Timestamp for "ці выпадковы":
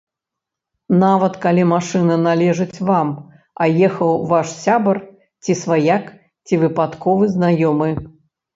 6.49-7.25